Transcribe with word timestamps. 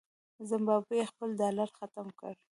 زمبابوې 0.49 1.09
خپل 1.11 1.29
ډالر 1.41 1.69
ختم 1.77 2.07
کړ. 2.19 2.33